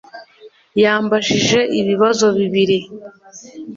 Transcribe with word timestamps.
Yambajije 0.83 1.59
ibibazo 1.79 2.25
bibiri 2.37 2.77